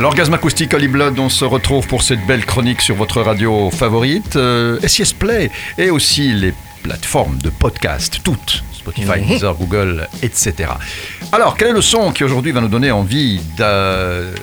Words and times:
L'orgasme 0.00 0.34
acoustique 0.34 0.74
Holy 0.74 0.88
Blood, 0.88 1.18
on 1.20 1.28
se 1.28 1.44
retrouve 1.44 1.86
pour 1.86 2.02
cette 2.02 2.26
belle 2.26 2.44
chronique 2.44 2.82
sur 2.82 2.96
votre 2.96 3.22
radio 3.22 3.70
favorite, 3.70 4.34
euh, 4.34 4.78
SIS 4.84 5.14
Play, 5.16 5.52
et 5.78 5.90
aussi 5.90 6.32
les 6.32 6.52
plateformes 6.82 7.38
de 7.38 7.48
podcast, 7.48 8.18
toutes, 8.24 8.64
Spotify. 8.72 9.20
Deezer, 9.20 9.54
Google, 9.54 10.08
etc. 10.22 10.70
Alors, 11.30 11.56
quel 11.56 11.68
est 11.68 11.72
le 11.72 11.80
son 11.80 12.10
qui 12.10 12.24
aujourd'hui 12.24 12.50
va 12.50 12.60
nous 12.60 12.68
donner 12.68 12.90
envie 12.90 13.40
de 13.56 14.34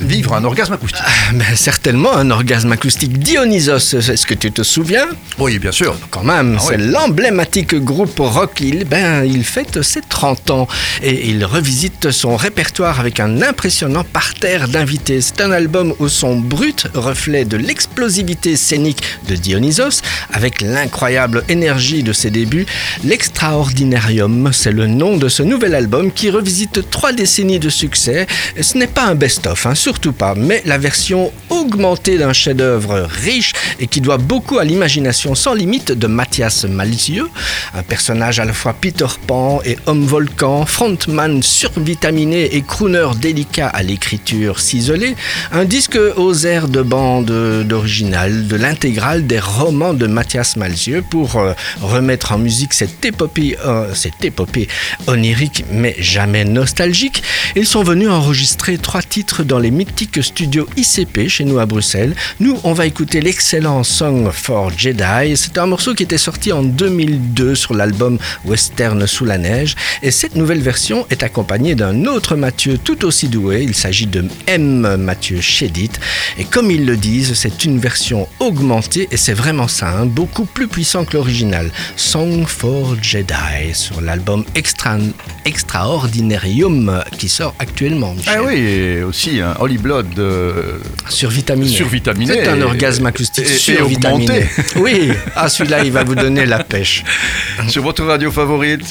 vivre 0.00 0.34
un 0.34 0.44
orgasme 0.44 0.74
acoustique 0.74 1.02
Ah, 1.04 1.32
ben, 1.34 1.56
certainement 1.56 2.14
un 2.16 2.30
orgasme 2.30 2.72
acoustique 2.72 3.18
Dionysos, 3.18 3.94
est-ce 3.94 4.26
que 4.26 4.34
tu 4.34 4.52
te 4.52 4.62
souviens? 4.62 5.06
Oui, 5.38 5.58
bien 5.58 5.72
sûr. 5.72 5.96
Quand 6.10 6.24
même, 6.24 6.58
Ah 6.60 6.64
c'est 6.68 6.76
l'emblématique 6.78 7.74
groupe 7.74 8.18
rock, 8.18 8.60
il, 8.60 8.84
ben, 8.84 9.24
il 9.24 9.44
fête 9.44 9.82
ses 9.82 10.00
30 10.00 10.50
ans 10.50 10.68
et 11.02 11.28
il 11.28 11.44
revisite 11.44 12.10
son 12.10 12.36
répertoire 12.36 13.00
avec 13.00 13.20
un 13.20 13.42
impressionnant 13.42 14.04
parterre 14.04 14.68
d'invités. 14.68 15.20
C'est 15.20 15.40
un 15.40 15.50
album 15.50 15.94
au 15.98 16.08
son 16.08 16.36
brut, 16.36 16.86
reflet 16.94 17.44
de 17.44 17.56
l'explosivité 17.56 18.56
scénique 18.56 19.02
de 19.28 19.34
Dionysos, 19.36 20.02
avec 20.32 20.60
l'incroyable 20.60 21.44
énergie 21.48 22.02
de 22.02 22.12
ses 22.12 22.30
débuts. 22.30 22.66
L'Extraordinarium, 23.04 24.50
c'est 24.52 24.72
le 24.72 24.86
nom 24.86 25.16
de 25.16 25.28
ce 25.28 25.42
nouvel 25.42 25.74
album 25.74 26.10
qui 26.12 26.30
revisite 26.30 26.90
trois 26.90 27.12
décennies 27.12 27.58
de 27.58 27.68
succès. 27.68 28.26
Ce 28.60 28.76
n'est 28.78 28.86
pas 28.86 29.04
un 29.04 29.14
best-of, 29.14 29.66
hein, 29.66 29.74
surtout 29.84 30.14
pas, 30.14 30.34
mais 30.34 30.62
la 30.64 30.78
version 30.78 31.30
augmentée 31.50 32.16
d'un 32.16 32.32
chef-d'œuvre 32.32 33.06
riche 33.06 33.52
et 33.78 33.86
qui 33.86 34.00
doit 34.00 34.16
beaucoup 34.16 34.56
à 34.56 34.64
l'imagination 34.64 35.34
sans 35.34 35.52
limite 35.52 35.92
de 35.92 36.06
Mathias 36.06 36.64
Malzieu, 36.64 37.28
un 37.74 37.82
personnage 37.82 38.40
à 38.40 38.46
la 38.46 38.54
fois 38.54 38.72
Peter 38.72 39.04
Pan 39.26 39.60
et 39.62 39.76
homme 39.84 40.06
volcan, 40.06 40.64
frontman 40.64 41.42
survitaminé 41.42 42.56
et 42.56 42.62
crooner 42.62 43.10
délicat 43.20 43.68
à 43.68 43.82
l'écriture 43.82 44.58
ciselée, 44.58 45.16
un 45.52 45.66
disque 45.66 45.98
aux 46.16 46.34
airs 46.46 46.68
de 46.68 46.80
bande 46.80 47.26
d'original, 47.68 48.46
de 48.46 48.56
l'intégrale 48.56 49.26
des 49.26 49.38
romans 49.38 49.92
de 49.92 50.06
Mathias 50.06 50.56
Malzieu 50.56 51.04
pour 51.10 51.36
euh, 51.36 51.52
remettre 51.82 52.32
en 52.32 52.38
musique 52.38 52.72
cette 52.72 53.04
épopée, 53.04 53.58
euh, 53.66 53.92
cette 53.92 54.24
épopée 54.24 54.66
onirique 55.06 55.66
mais 55.70 55.94
jamais 55.98 56.46
nostalgique. 56.46 57.22
Ils 57.54 57.66
sont 57.66 57.82
venus 57.82 58.08
enregistrer 58.08 58.78
trois 58.78 59.02
titres 59.02 59.42
dans 59.42 59.58
les 59.58 59.73
mythiques 59.74 60.22
studios 60.22 60.68
ICP 60.76 61.28
chez 61.28 61.44
nous 61.44 61.58
à 61.58 61.66
Bruxelles. 61.66 62.14
Nous, 62.40 62.58
on 62.64 62.72
va 62.72 62.86
écouter 62.86 63.20
l'excellent 63.20 63.82
Song 63.82 64.30
for 64.32 64.70
Jedi. 64.76 65.36
C'est 65.36 65.58
un 65.58 65.66
morceau 65.66 65.94
qui 65.94 66.04
était 66.04 66.18
sorti 66.18 66.52
en 66.52 66.62
2002 66.62 67.54
sur 67.54 67.74
l'album 67.74 68.18
Western 68.44 69.06
sous 69.06 69.24
la 69.24 69.38
neige. 69.38 69.74
Et 70.02 70.10
cette 70.10 70.36
nouvelle 70.36 70.60
version 70.60 71.06
est 71.10 71.22
accompagnée 71.22 71.74
d'un 71.74 72.06
autre 72.06 72.36
Mathieu 72.36 72.78
tout 72.78 73.04
aussi 73.04 73.28
doué. 73.28 73.62
Il 73.62 73.74
s'agit 73.74 74.06
de 74.06 74.24
M. 74.46 74.96
Mathieu 74.96 75.40
Chédit. 75.40 75.90
Et 76.38 76.44
comme 76.44 76.70
ils 76.70 76.86
le 76.86 76.96
disent, 76.96 77.34
c'est 77.34 77.64
une 77.64 77.78
version 77.78 78.28
augmentée 78.40 79.08
et 79.10 79.16
c'est 79.16 79.34
vraiment 79.34 79.68
ça, 79.68 79.90
hein, 79.90 80.06
beaucoup 80.06 80.44
plus 80.44 80.68
puissant 80.68 81.04
que 81.04 81.16
l'original. 81.16 81.70
Song 81.96 82.46
for 82.46 82.96
Jedi 83.02 83.72
sur 83.72 84.00
l'album 84.00 84.44
Extra 84.54 84.96
Extraordinarium 85.44 87.02
qui 87.18 87.28
sort 87.28 87.54
actuellement. 87.58 88.14
Michel. 88.14 88.34
Ah 88.36 88.42
oui, 88.44 89.02
aussi 89.02 89.40
un 89.40 89.54
Holy 89.64 89.78
Blood 89.78 90.18
euh, 90.18 90.78
Survitaminé. 91.08 91.70
Survitaminé 91.70 92.34
C'est 92.34 92.48
un 92.48 92.60
orgasme 92.60 93.06
acoustique 93.06 93.46
et- 93.46 93.48
survitaminé. 93.48 94.46
Oui, 94.76 95.10
ah 95.34 95.48
celui-là 95.48 95.84
il 95.84 95.90
va 95.90 96.04
vous 96.04 96.14
donner 96.14 96.44
la 96.44 96.62
pêche. 96.62 97.02
sur 97.68 97.82
votre 97.82 98.04
radio 98.04 98.30
favorite, 98.30 98.82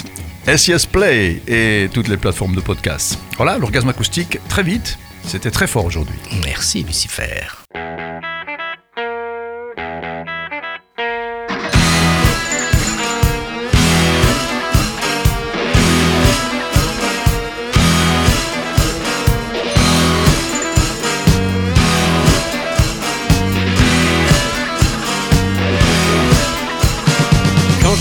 SIS 0.48 0.88
Play 0.92 1.44
et 1.48 1.90
toutes 1.94 2.08
les 2.08 2.18
plateformes 2.18 2.56
de 2.56 2.62
podcast. 2.62 3.20
Voilà, 3.38 3.60
l'orgasme 3.60 3.90
acoustique, 3.90 4.40
très 4.50 4.64
vite, 4.64 4.98
c'était 5.28 5.52
très 5.52 5.68
fort 5.68 5.86
aujourd'hui. 5.86 6.16
Merci 6.44 6.82
Lucifer. 6.84 7.63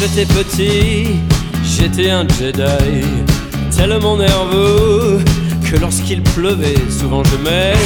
J'étais 0.03 0.27
petit, 0.27 1.21
j'étais 1.65 2.11
un 2.11 2.27
Jedi, 2.27 3.05
tellement 3.77 4.17
nerveux 4.17 5.21
que 5.71 5.77
lorsqu'il 5.77 6.23
pleuvait, 6.23 6.75
souvent 6.91 7.23
je 7.25 7.37
m'électrocutais. 7.37 7.77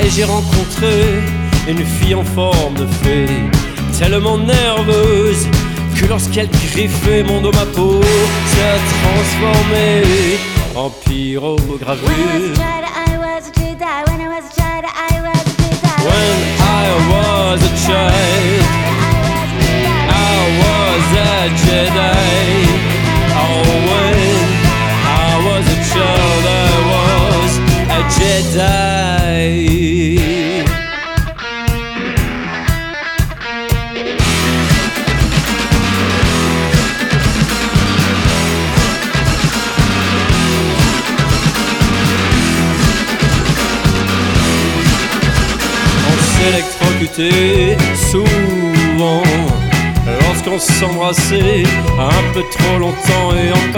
Et 0.00 0.10
j'ai 0.10 0.24
rencontré 0.24 1.20
une 1.68 1.84
fille 1.84 2.14
en 2.14 2.24
forme 2.24 2.74
de 2.74 2.86
fée, 3.02 3.28
tellement 3.98 4.38
nerveuse 4.38 5.46
que 6.00 6.06
lorsqu'elle 6.06 6.48
griffait 6.48 7.22
mon 7.22 7.42
dos, 7.42 7.52
ma 7.52 7.66
peau 7.66 8.00
se 8.02 8.78
transformait 9.02 10.04
en 10.74 10.88
pyrogravure. 11.04 12.08
I 12.08 12.16
was 12.16 12.48
a 12.48 12.54
child, 12.56 12.84
I 12.94 13.18
was 13.18 13.44
a 13.46 13.52
Jedi. 13.60 14.04
When 14.08 14.20
I 14.20 14.28
was 14.28 14.44
a 14.44 14.54
child, 14.54 14.84
I 14.84 15.12
was 17.52 17.62
a 17.64 17.74
child. 17.86 18.64
I 20.08 20.36
was 20.62 21.04
a 21.20 21.50
Jedi. 21.62 22.40
Oh, 23.42 23.66
when 23.90 24.18
I 25.04 25.30
was 25.48 25.64
a 25.68 25.78
child, 25.92 26.44
I 26.48 26.72
was 26.92 27.52
a 27.90 28.00
Jedi. 28.16 29.92
On 46.81 46.81
souvent. 48.10 49.22
Lorsqu'on 50.06 50.58
s'embrassait 50.58 51.62
un 51.98 52.32
peu 52.32 52.42
trop 52.50 52.78
longtemps 52.78 53.34
et 53.36 53.52
encore 53.52 53.71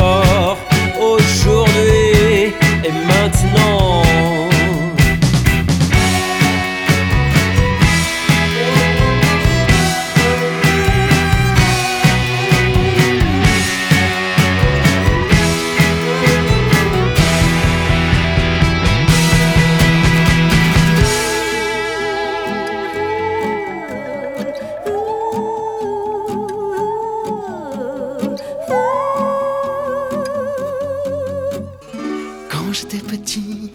j'étais 32.75 32.99
petit, 32.99 33.73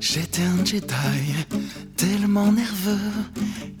j'étais 0.00 0.42
un 0.42 0.64
Jedi, 0.64 1.46
tellement 1.96 2.50
nerveux 2.50 3.12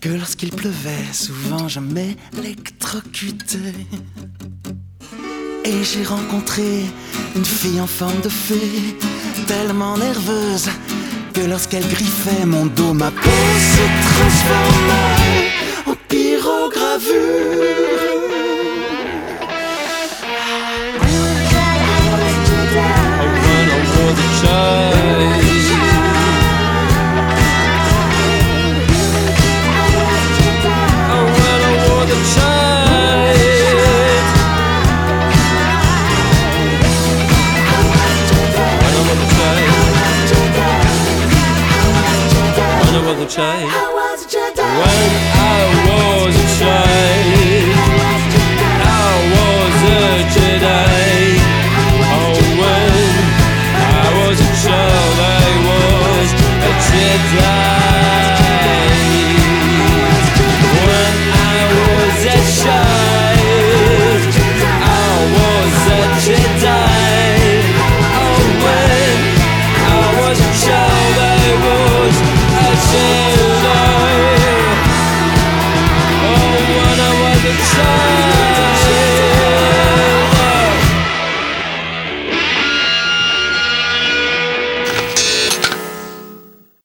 que 0.02 0.10
lorsqu'il 0.10 0.50
pleuvait, 0.50 1.12
souvent 1.12 1.66
je 1.66 1.80
m'électrocutais. 1.80 3.74
Et 5.64 5.82
j'ai 5.82 6.04
rencontré 6.04 6.84
une 7.34 7.44
fille 7.44 7.80
en 7.80 7.86
forme 7.86 8.20
de 8.20 8.28
fée, 8.28 8.98
tellement 9.46 9.96
nerveuse 9.96 10.68
que 11.32 11.40
lorsqu'elle 11.40 11.88
griffait 11.88 12.44
mon 12.44 12.66
dos, 12.66 12.92
ma 12.92 13.10
peau 13.10 13.30
se 13.74 13.84
transformait 14.10 15.52
en 15.86 15.94
pyrogravure. 16.06 18.39
chai. 43.30 43.62
Oh, 43.62 43.94
well. 43.94 43.99